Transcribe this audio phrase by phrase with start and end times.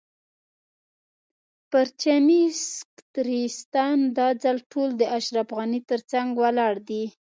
[1.71, 2.41] پرچمي
[2.75, 7.03] سکتریستان دا ځل ټول د اشرف غني تر څنګ ولاړ دي.